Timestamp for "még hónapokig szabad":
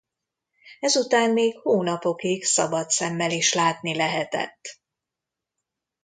1.31-2.89